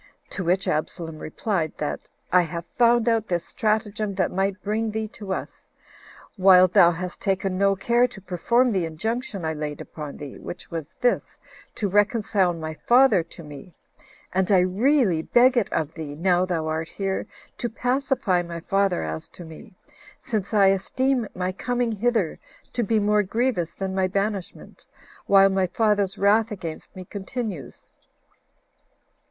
[0.31, 5.07] To which Absalom replied, that "I have found out this stratagem that might bring thee
[5.09, 5.71] to us,
[6.37, 10.71] while thou hast taken no care to perform the injunction I laid upon thee, which
[10.71, 11.37] was this,
[11.75, 13.75] to reconcile my father to me;
[14.33, 17.27] and I really beg it of thee, now thou art here,
[17.59, 19.75] to pacify my father as to me,
[20.17, 22.39] since I esteem my coming hither
[22.73, 24.87] to be more grievous than my banishment,
[25.27, 27.85] while my father's wrath against me continues."